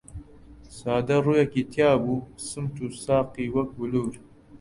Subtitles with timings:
[0.77, 4.15] سادە ڕووویەکی تیا بوو، سمت و ساقی وەک بلوور